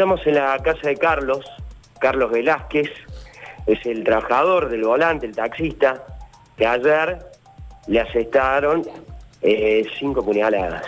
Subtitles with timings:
[0.00, 1.44] Estamos en la casa de Carlos,
[1.98, 2.88] Carlos Velázquez,
[3.66, 6.02] es el trabajador del volante, el taxista,
[6.56, 7.18] que ayer
[7.86, 8.82] le asestaron
[9.42, 10.86] eh, cinco puñaladas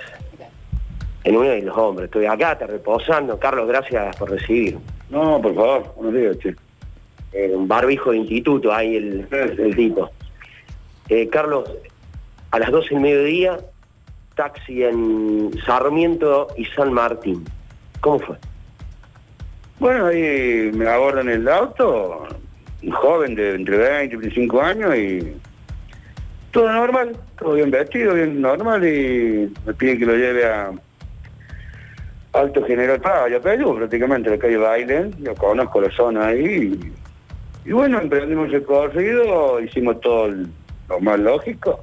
[1.25, 2.07] en uno de los hombres.
[2.07, 3.39] Estoy acá, te reposando.
[3.39, 4.79] Carlos, gracias por recibir.
[5.11, 6.57] No, por favor, buenos días, che.
[7.35, 10.11] Eh, un barbijo de instituto, ahí el, el tipo.
[11.11, 11.71] Eh, Carlos,
[12.51, 13.59] a las 12 del mediodía,
[14.37, 17.45] taxi en Sarmiento y San Martín.
[18.01, 18.39] ¿Cómo fue?
[19.83, 22.29] Bueno, ahí me abordan el auto,
[22.85, 25.37] un joven de entre 20 y 25 años y
[26.53, 30.71] todo normal, todo bien vestido, bien normal y me piden que lo lleve a
[32.35, 36.81] Alto General Paz, ya Perú, prácticamente, la calle Bailen, yo conozco la zona ahí
[37.65, 40.47] y, y bueno, emprendimos el corrido, hicimos todo el-
[40.89, 41.83] lo más lógico,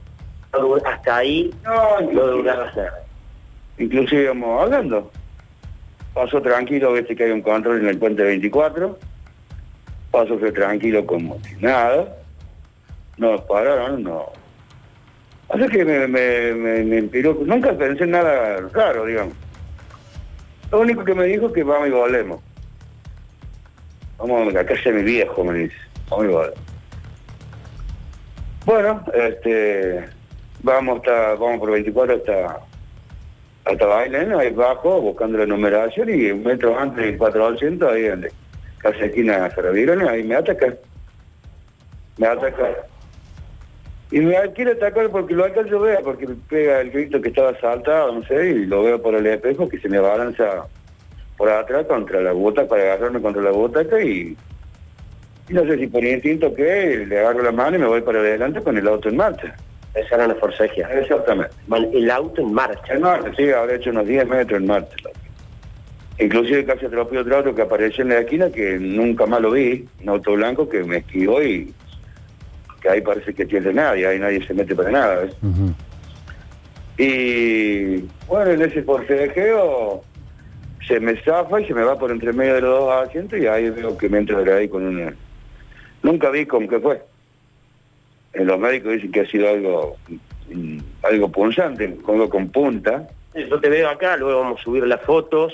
[0.85, 2.93] Hasta ahí no, durabas nada.
[3.77, 5.11] inclusive íbamos hablando.
[6.13, 8.97] Pasó tranquilo, viste que hay un control en el puente 24.
[10.11, 12.17] Pasó fue tranquilo como nada.
[13.17, 14.31] No nos pararon, no.
[15.49, 17.37] Así que me, me, me, me inspiró.
[17.45, 19.33] Nunca pensé en nada raro, digamos.
[20.71, 22.41] Lo único que me dijo es que vamos y volvemos.
[24.17, 25.75] Vamos a casa de mi viejo, me dice.
[26.09, 26.59] Vamos y volvemos.
[28.65, 30.05] Bueno, este,
[30.61, 32.59] vamos hasta, vamos por 24 hasta
[33.71, 38.31] hasta Bailen, ahí bajo, buscando la numeración y un metro antes del 400, ahí donde
[38.79, 40.73] casi esquina de ahí me ataca.
[42.17, 42.69] Me ataca.
[44.11, 47.57] Y me quiere atacar porque lo alcanzo a ver, porque pega el grito que estaba
[47.59, 50.65] saltado, no sé, y lo veo por el espejo que se me balanza
[51.37, 54.35] por atrás contra la bota, para agarrarme contra la butaca y,
[55.47, 58.19] y no sé si por instinto que le agarro la mano y me voy para
[58.19, 59.55] adelante con el auto en marcha.
[59.93, 60.87] Esa era una forcejea.
[60.99, 61.55] Exactamente.
[61.93, 62.93] El auto en marcha.
[62.93, 64.95] En marcha, sí, habrá hecho unos 10 metros en marcha.
[66.19, 69.87] Inclusive casi atropelló otro auto que apareció en la esquina que nunca más lo vi,
[70.01, 71.73] un auto blanco que me esquivó y
[72.81, 75.15] que ahí parece que tiene nadie, ahí nadie se mete para nada.
[75.21, 75.35] ¿ves?
[76.97, 80.03] Y bueno, en ese forcejeo
[80.85, 83.47] se me zafa y se me va por entre medio de los dos asientos y
[83.47, 85.13] ahí veo que me entra de ahí con una...
[86.03, 87.01] Nunca vi con qué fue.
[88.33, 89.97] Los médicos dicen que ha sido algo
[90.51, 93.07] mm, algo punzante, algo con punta.
[93.35, 95.53] Yo te veo acá, luego vamos a subir las fotos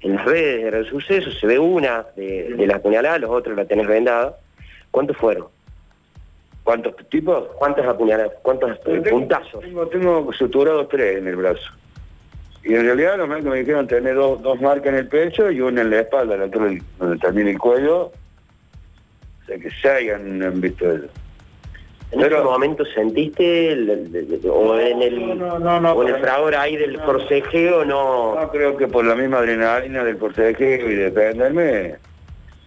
[0.00, 1.30] en las redes del suceso.
[1.30, 4.36] Se ve una de, de la puñalada, los otros la tenés vendada.
[4.90, 5.46] ¿Cuántos fueron?
[6.62, 7.44] ¿Cuántos tipos?
[7.58, 8.32] ¿Cuántas apuñaladas?
[8.42, 9.60] ¿Cuántos Tengo- puntazos?
[9.60, 11.70] Tengo, tengo suturados tres en el brazo.
[12.62, 15.60] Y en realidad los médicos me dijeron tener dos, dos marcas en el pecho y
[15.60, 18.04] una en la espalda, la otra donde termina el cuello.
[18.06, 21.06] O sea que seis han, han visto eso.
[22.14, 26.14] ¿En ese momento sentiste, el- el- el- o en el, No, no, no, o en
[26.14, 28.34] el fragor ahí del forcejeo, no?
[28.40, 31.96] No, creo que por la misma adrenalina del forcejeo y de defenderme.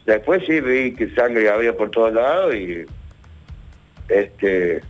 [0.05, 2.85] Después sí vi que sangre había por todos lados y
[4.09, 4.81] este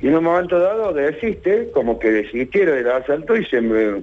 [0.00, 4.02] y en un momento dado desiste, como que desistiera del asalto y se me,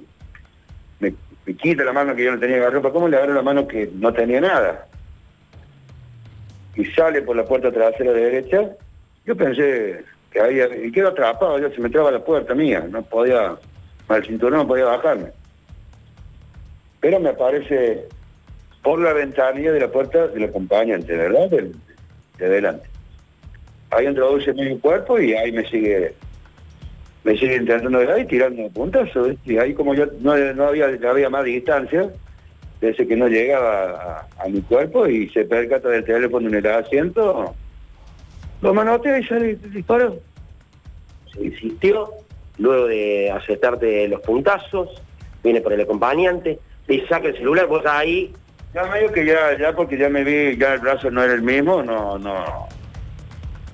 [0.98, 1.12] me,
[1.44, 2.90] me quita la mano que yo no tenía garropa.
[2.90, 4.86] ¿Cómo le agarro la mano que no tenía nada?
[6.74, 8.70] Y sale por la puerta trasera derecha.
[9.26, 13.02] Yo pensé que había, y quedo atrapado, yo se me traba la puerta mía, no
[13.02, 13.56] podía,
[14.08, 15.32] al cinturón no podía bajarme
[17.00, 18.04] pero me aparece
[18.82, 21.50] por la ventanilla de la puerta del acompañante, ¿verdad?
[21.50, 22.88] De adelante.
[23.90, 26.14] Ahí introduce mi cuerpo y ahí me sigue
[27.22, 29.36] me sigue intentando de ahí tirando puntazos.
[29.44, 32.10] Y ahí como yo no, no había, había más distancia,
[32.80, 36.66] desde que no llegaba a, a mi cuerpo y se percata del teléfono en el
[36.66, 37.54] asiento,
[38.62, 40.18] lo manotea y sale disparó.
[41.32, 42.10] Se insistió,
[42.58, 44.88] luego de aceptarte los puntazos,
[45.42, 48.32] viene por el acompañante, te saca el celular, vos ahí,
[48.74, 51.42] Ya medio que ya, ya porque ya me vi, ya el brazo no era el
[51.42, 52.68] mismo, no, no,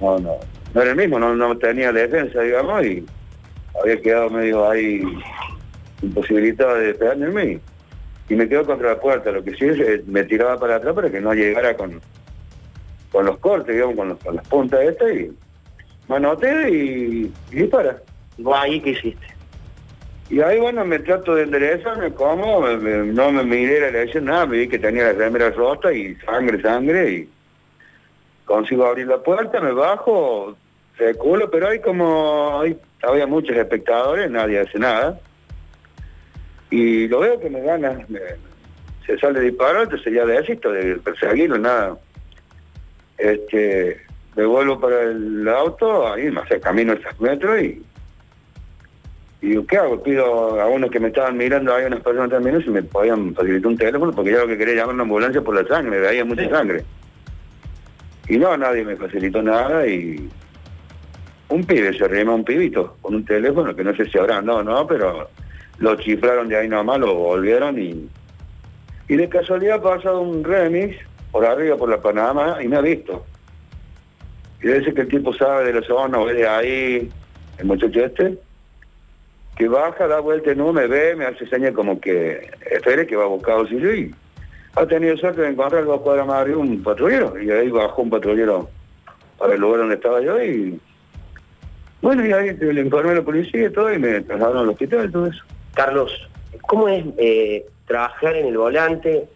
[0.00, 0.38] no, no,
[0.72, 3.04] no era el mismo, no, no tenía defensa, digamos, y
[3.82, 5.02] había quedado medio ahí
[6.02, 7.60] imposibilitado de defenderme y,
[8.32, 10.94] y me quedo contra la puerta, lo que sí es, eh, me tiraba para atrás
[10.94, 12.00] para que no llegara con,
[13.16, 15.34] con los cortes, digamos, con, los- con las puntas estas y
[16.06, 17.96] manote y, y dispara.
[18.36, 19.26] vos ahí, ¿qué hiciste?
[20.28, 24.26] Y ahí, bueno, me trato de enderezarme, como, me- me- no me miré la elección,
[24.26, 27.28] nada, me vi que tenía la remera rota y sangre, sangre, y
[28.44, 30.54] consigo abrir la puerta, me bajo,
[30.98, 35.18] reculo, pero hay como, hay, había muchos espectadores, nadie hace nada,
[36.68, 38.20] y lo veo que me gana, me-
[39.06, 41.96] se sale disparado, entonces ya desisto de perseguirlo, nada.
[43.18, 44.00] Este,
[44.36, 47.82] me vuelvo para el auto, ahí, no sé, camino esos metros y
[49.40, 50.02] Y digo, ¿qué hago?
[50.02, 53.66] Pido a unos que me estaban mirando, hay unas personas también, si me podían facilitar
[53.70, 56.48] un teléfono, porque yo lo que quería llamar una ambulancia por la sangre, veía mucha
[56.48, 56.84] sangre.
[58.28, 60.28] Y no, nadie me facilitó nada y
[61.48, 64.62] un pibe se rema un pibito con un teléfono que no sé si habrá, no,
[64.62, 65.28] no, pero
[65.78, 68.08] lo chiflaron de ahí nomás, lo volvieron y...
[69.08, 70.96] Y de casualidad ha pasado un remix
[71.36, 73.22] por arriba, por la Panamá, y me ha visto.
[74.62, 77.10] Y dice que el tipo sabe de la zona, de ahí,
[77.58, 78.38] el muchacho este,
[79.54, 83.24] que baja, da vuelta no me ve, me hace señas como que espere que va
[83.24, 84.14] a buscar auxilio
[84.76, 88.08] ha tenido suerte de encontrar dos cuadras más arriba un patrullero, y ahí bajó un
[88.08, 88.70] patrullero
[89.36, 90.80] para el lugar donde estaba yo y
[92.00, 95.06] bueno, y ahí le informé a la policía y todo y me trasladaron al hospital
[95.06, 95.44] y todo eso.
[95.74, 96.30] Carlos,
[96.62, 99.28] ¿cómo es eh, trabajar en el volante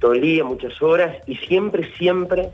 [0.00, 2.50] todo el día, muchas horas y siempre, siempre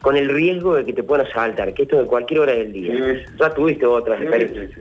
[0.00, 2.94] con el riesgo de que te puedan asaltar, que esto de cualquier hora del día?
[2.94, 3.32] Sí.
[3.40, 4.70] Ya tuviste otras Sí, experiencias.
[4.74, 4.80] sí,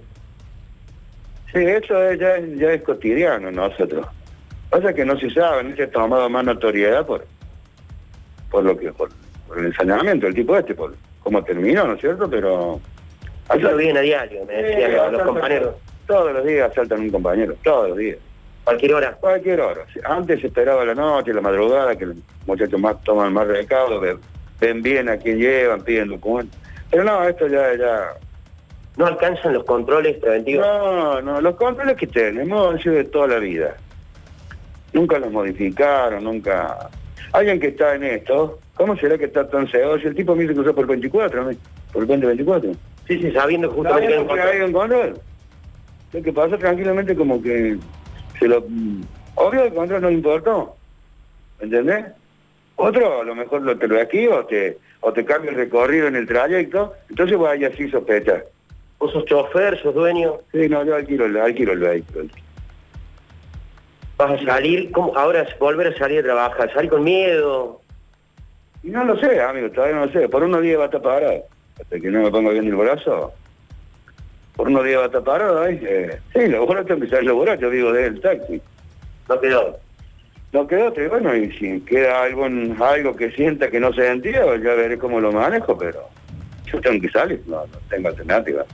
[1.54, 4.06] Sí, eso es- ya, es- ya es cotidiano nosotros.
[4.70, 7.26] Pasa que no se sabe, no se ha tomado más notoriedad por
[8.52, 9.10] por lo que por,
[9.48, 12.30] por el ensañamiento del tipo este, por cómo terminó, ¿no es cierto?
[12.30, 12.80] Pero
[13.50, 15.76] Eso lo viven a diario, me decían los, compañeros.
[16.06, 18.18] Todos los días asaltan a un compañero, todos los días.
[18.68, 19.14] Cualquier hora.
[19.14, 19.86] Cualquier hora.
[20.04, 24.18] Antes se esperaba la noche, la madrugada, que los muchachos más toman más recaudo, ven,
[24.60, 26.60] ven bien a quién llevan, piden documentos.
[26.92, 28.10] Pero no, esto ya, ya,
[28.98, 30.68] ¿No alcanzan los controles preventivos?
[30.68, 33.78] No, no, los controles que tenemos han sido de toda la vida.
[34.92, 36.90] Nunca los modificaron, nunca...
[37.32, 39.98] Alguien que está en esto, ¿cómo será que está tan cegado?
[39.98, 41.58] Si el tipo me dice que usó por el 24, ¿no?
[41.94, 42.74] por el 2024.
[43.08, 45.22] Sí, sí, sabiendo justamente que ¿Sabiendo que hay un control?
[46.12, 47.78] Lo que pasa tranquilamente como que
[48.40, 48.64] se lo...
[49.36, 50.76] Obvio el control no importó,
[51.60, 52.06] ¿entendés?
[52.76, 56.08] Otro a lo mejor lo te lo esquiva o te, o te cambia el recorrido
[56.08, 58.46] en el trayecto, entonces vos ahí así sospechar.
[59.00, 62.26] Vos sos chofer, sos dueño, Sí, no, yo alquilo, el- alquilo el vehículo.
[64.18, 65.16] vas a salir, ¿cómo?
[65.16, 67.82] ahora volver a salir a trabajar, salir con miedo.
[68.84, 70.28] Y no lo sé, amigo, todavía no lo sé.
[70.30, 71.44] Por unos días va a estar parado.
[71.80, 73.34] Hasta que no me ponga bien el brazo.
[74.58, 75.80] Por unos días va a estar parado, ¿eh?
[75.82, 78.60] Eh, sí, lo bueno es empezar a laburar, yo digo del taxi.
[79.30, 79.80] No quedó.
[80.52, 82.46] No quedó, te- bueno, y si queda algo,
[82.84, 86.10] algo que sienta que no se entiende, ya veré cómo lo manejo, pero
[86.72, 88.66] yo tengo que salir, no, no tengo alternativa.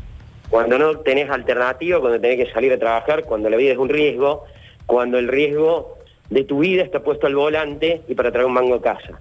[0.50, 3.90] Cuando no tenés alternativa, cuando tenés que salir a trabajar, cuando la vida es un
[3.90, 4.46] riesgo,
[4.86, 5.98] cuando el riesgo
[6.30, 9.20] de tu vida está puesto al volante y para traer un mango a casa.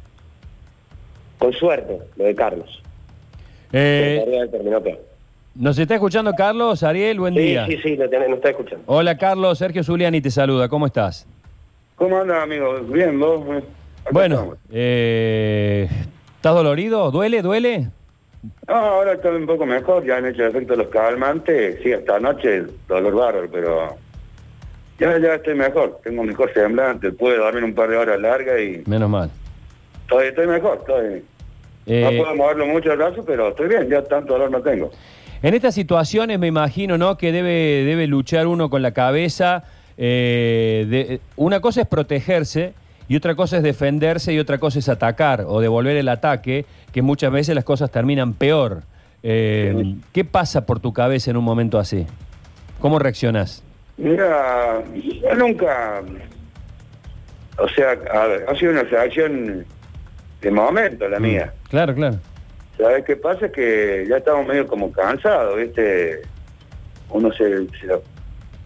[1.39, 2.83] Con suerte, lo de Carlos.
[3.73, 5.12] Eh, terminado peor.
[5.55, 6.83] ¿Nos está escuchando Carlos?
[6.83, 7.67] Ariel, buen Sí, día.
[7.67, 8.85] sí, sí, lo tenés, nos está escuchando.
[8.87, 11.27] Hola Carlos, Sergio Zuliani te saluda, ¿cómo estás?
[11.97, 12.81] ¿Cómo andas, amigo?
[12.81, 13.45] Bien, vos.
[13.49, 13.59] Eh,
[14.01, 15.89] acá Bueno, eh,
[16.37, 17.11] ¿estás dolorido?
[17.11, 17.43] ¿Duele?
[17.43, 17.89] ¿Duele?
[18.67, 22.65] No, ahora estoy un poco mejor, ya han hecho efecto los calmantes, sí, hasta anoche
[22.89, 23.97] dolor bárbaro, pero
[24.99, 28.83] ya, ya estoy mejor, tengo mejor semblante, pude dormir un par de horas largas y
[28.89, 29.31] Menos mal.
[30.01, 31.23] estoy, estoy mejor, estoy,
[31.87, 34.91] Eh, no puedo moverlo mucho el brazo, pero estoy bien, ya tanto dolor no tengo.
[35.43, 37.17] En estas situaciones me imagino, ¿no?
[37.19, 39.65] Que debe, debe luchar uno con la cabeza.
[39.99, 42.73] eh, de- una cosa es protegerse
[43.09, 47.03] y otra cosa es defenderse y otra cosa es atacar o devolver el ataque, que
[47.03, 48.83] muchas veces las cosas terminan peor.
[49.23, 49.95] Eh.
[50.13, 52.07] ¿Qué pasa por tu cabeza en un momento así?
[52.81, 53.63] ¿Cómo reaccionás?
[53.99, 56.03] Mira, yo nunca,
[57.59, 59.65] o sea, a ver, ha sido una reacción
[60.41, 61.53] de momento la mía.
[61.69, 62.17] Claro, claro.
[62.77, 63.47] ¿Sabes qué pasa?
[63.47, 66.23] Es que ya estamos medio como cansados, ¿viste?
[67.11, 67.99] Uno se, se la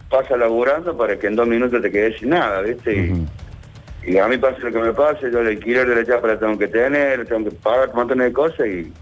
[0.09, 2.95] pasa laburando para que en dos minutos te quedes sin nada, ¿viste?
[2.95, 3.27] Y,
[4.11, 6.39] y a mí pasa lo que me pase, yo el alquiler de la chapa la
[6.39, 8.93] tengo que tener, tengo que pagar un montón de cosas y,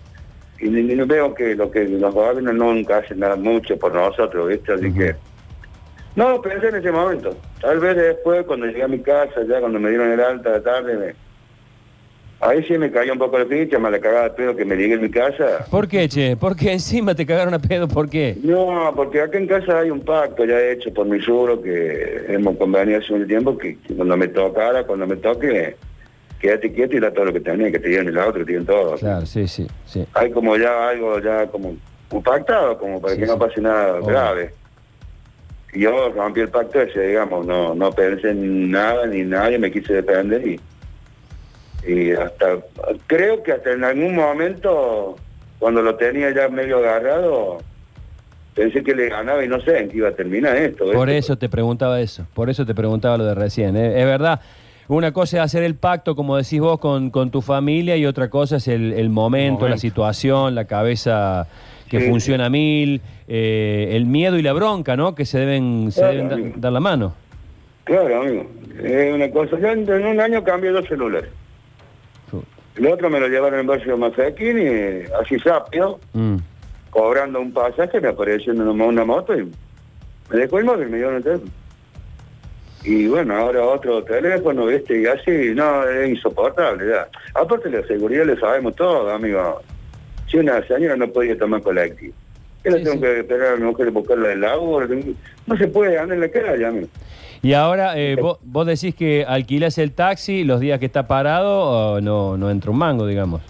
[0.59, 4.73] y ni veo que lo que los gobiernos nunca hacen nada mucho por nosotros, ¿viste?
[4.73, 5.15] Así que...
[6.15, 7.37] No, pensé en ese momento.
[7.61, 10.61] Tal vez después, cuando llegué a mi casa, ya cuando me dieron el alta de
[10.61, 11.24] tarde, me...
[12.47, 14.75] ahí sí me cayó un poco la ficha, me la cagaba de pedo que me
[14.75, 15.65] llegué a mi casa.
[15.69, 16.35] ¿Por qué, che?
[16.37, 17.87] ¿Por qué encima te cagaron a pedo?
[17.87, 18.37] ¿Por qué?
[18.43, 22.57] No, porque acá en casa hay un pacto ya hecho por mi suegro que hemos
[22.57, 25.75] convenido hace un tiempo que, cuando me tocara, cuando me toque,
[26.39, 28.65] quédate quieto y da todo lo que tenés, que te digan el otro, te digan
[28.65, 28.95] todo.
[28.95, 30.05] Claro, sí, sí, sí.
[30.13, 31.75] Hay como ya algo ya como,
[32.09, 33.39] como pactado, como para Sí, que no sí.
[33.39, 34.05] pase nada Obvio.
[34.07, 34.51] grave.
[35.73, 39.93] Yo rompí el pacto ese, digamos, no, no pensé en nada ni nadie, me quise
[39.95, 40.59] defender y,
[41.87, 42.57] y hasta,
[43.07, 45.15] creo que hasta en algún momento,
[45.59, 47.59] cuando lo tenía ya medio agarrado,
[48.55, 50.85] pensé que le ganaba y no sé en qué iba a terminar esto.
[50.91, 53.75] Por eso te preguntaba eso, por eso te preguntaba lo de recién.
[53.75, 53.99] ¿eh?
[53.99, 54.39] Es verdad,
[54.87, 58.29] una cosa es hacer el pacto, como decís vos, con, con tu familia y otra
[58.29, 59.81] cosa es el, el momento, la momento.
[59.81, 61.47] situación, la cabeza
[61.89, 65.13] que Sí, funciona a mil, eh, el miedo y la bronca, ¿no?
[65.13, 66.53] Que se deben, se Claro, deben da- amigo.
[66.57, 67.13] dar la mano.
[67.83, 68.47] Claro, amigo.
[68.83, 69.59] Es una cosa.
[69.59, 71.29] Yo en en un año cambié dos celulares.
[72.75, 76.37] El otro me lo llevaron en barrio Mazaquín y así rápido, Mm.
[76.89, 79.43] cobrando un pasaje, me apareció en una, moto y
[80.29, 81.51] me dejó el móvil, me dio el teléfono.
[82.83, 85.01] Y bueno, ahora otro teléfono, ¿viste?
[85.01, 87.07] Y así, no, es insoportable ya.
[87.33, 89.61] Aparte la seguridad le sabemos todo, amigo.
[90.29, 92.13] Si una señora no podía tomar colectivo,
[92.65, 93.01] ¿qué le Sí, tengo sí.
[93.01, 94.87] que esperar a la mujer buscarla del agua?
[95.45, 96.87] No se puede andar en la calle, amigo.
[97.43, 101.93] Y ahora, eh, vos, vos decís que alquilás el taxi los días que está parado
[101.95, 103.41] o no, no entra un mango, digamos.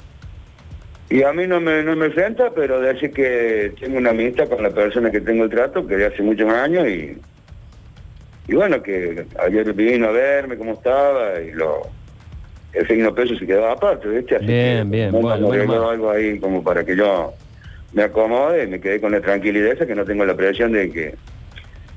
[1.09, 4.61] Y a mí no me, no me renta, pero decir que tengo una amistad con
[4.61, 7.17] la persona que tengo el trato, que de hace muchos años, y,
[8.47, 11.83] y bueno, que ayer vino a verme cómo estaba, y lo
[12.73, 14.35] el signo peso se quedaba aparte, ¿viste?
[14.35, 17.31] Así Bien, que, bien, bueno, bueno, algo ahí como para que yo
[17.95, 21.15] me acomode me quedé con la tranquilidad esa, que no tengo la presión de que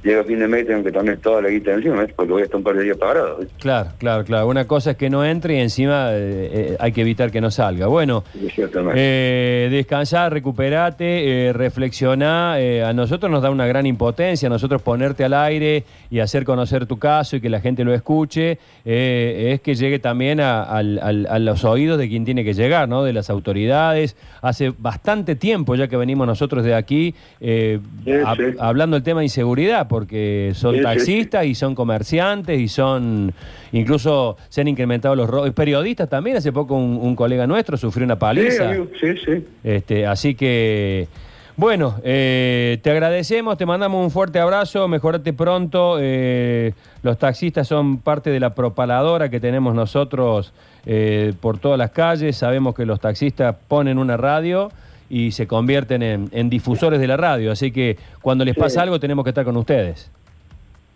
[0.02, 2.12] llega fin de mes tengo que tener toda la guita encima, ¿ves?
[2.14, 3.40] porque voy a estar un par de días parado.
[3.59, 4.47] Claro, claro, claro.
[4.49, 7.50] Una cosa es que no entre y encima eh, eh, hay que evitar que no
[7.50, 7.87] salga.
[7.88, 8.25] Bueno,
[8.95, 12.55] eh, descansá, recuperate, eh, reflexioná.
[12.55, 16.87] a nosotros nos da una gran impotencia, a nosotros ponerte al aire y hacer conocer
[16.87, 20.83] tu caso y que la gente lo escuche, es que llegue también a, a
[21.38, 23.02] los oídos de quien tiene que llegar, ¿no?
[23.05, 24.17] De las autoridades.
[24.43, 28.57] Hace bastante tiempo ya que venimos nosotros de aquí Sí, hab- sí.
[28.61, 33.33] hablando del tema de inseguridad, porque son Sí, sí, taxistas y son comerciantes y son,
[33.73, 35.50] incluso se han incrementado los robos.
[35.50, 38.68] Periodistas también, hace poco un, un colega nuestro sufrió una Sí, paliza.
[38.68, 39.45] amigo, sí, sí.
[39.64, 41.09] Este, así que,
[41.57, 45.97] bueno, eh, te agradecemos, te mandamos un fuerte abrazo, mejorate pronto.
[46.00, 50.52] eh, los taxistas son parte de la propaladora que tenemos nosotros
[50.87, 52.37] eh, por todas las calles.
[52.37, 54.71] Sabemos que los taxistas ponen una radio
[55.11, 57.50] y se convierten en, en difusores de la radio.
[57.53, 58.61] Así que cuando les Sí.
[58.61, 60.11] pasa algo tenemos que estar con ustedes.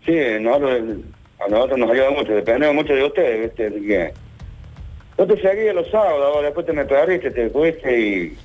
[0.05, 0.81] Sí, nosotros,
[1.45, 3.67] a nosotros nos ayuda mucho, dependemos mucho de ustedes, ¿viste?
[3.67, 4.13] Así que...
[5.17, 8.37] Yo te seguía los sábados, ahora después te me perdiste, te fuiste y...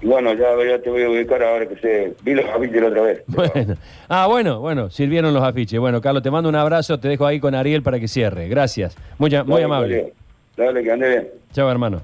[0.00, 2.14] Y bueno, ya, ya te voy a ubicar ahora que se...
[2.22, 3.22] Vi los afiches la otra vez.
[3.26, 3.74] Bueno.
[4.08, 5.80] Ah, bueno, bueno, sirvieron los afiches.
[5.80, 8.46] Bueno, Carlos, te mando un abrazo, te dejo ahí con Ariel para que cierre.
[8.48, 8.96] Gracias.
[9.18, 10.12] Muy, muy Dale, amable.
[10.56, 11.28] Dale, que ande bien.
[11.52, 12.02] Chao, hermano.